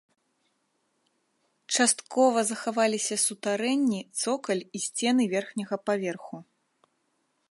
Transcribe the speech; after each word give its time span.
Часткова 1.77 2.39
захаваліся 2.51 3.15
сутарэнні, 3.25 4.01
цокаль 4.23 4.65
і 4.79 4.83
сцены 4.89 5.23
верхняга 5.37 5.75
паверху. 5.91 6.35